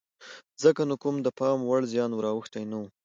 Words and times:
ځکه 0.63 0.81
نو 0.89 0.95
کوم 1.03 1.15
د 1.23 1.27
پام 1.39 1.59
وړ 1.63 1.81
زیان 1.93 2.11
ور 2.13 2.25
اوښتی 2.33 2.63
نه 2.71 2.77
و. 2.81 2.83